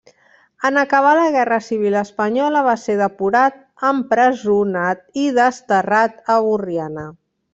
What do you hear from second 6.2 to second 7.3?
de Borriana.